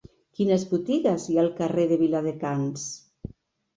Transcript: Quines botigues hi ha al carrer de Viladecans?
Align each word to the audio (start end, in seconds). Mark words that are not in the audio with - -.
Quines 0.37 0.63
botigues 0.69 1.27
hi 1.31 1.37
ha 1.39 1.43
al 1.45 1.51
carrer 1.61 1.87
de 1.93 1.99
Viladecans? 2.03 2.89